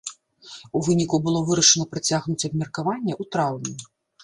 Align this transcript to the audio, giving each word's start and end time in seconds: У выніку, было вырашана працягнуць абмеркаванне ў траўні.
У 0.79 0.79
выніку, 0.87 1.19
было 1.27 1.43
вырашана 1.51 1.85
працягнуць 1.93 2.47
абмеркаванне 2.51 3.13
ў 3.21 3.31
траўні. 3.37 3.79